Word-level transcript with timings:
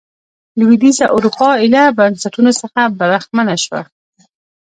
لوېدیځه 0.59 1.05
اروپا 1.15 1.49
ایله 1.61 1.83
بنسټونو 1.97 2.51
څخه 2.61 2.81
برخمنه 2.99 3.55
شوه. 3.63 3.81